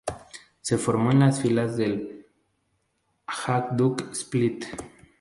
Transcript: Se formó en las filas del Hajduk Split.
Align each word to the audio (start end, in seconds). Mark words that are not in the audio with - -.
Se 0.61 0.79
formó 0.79 1.11
en 1.11 1.19
las 1.19 1.39
filas 1.43 1.77
del 1.77 2.25
Hajduk 3.27 4.09
Split. 4.13 4.65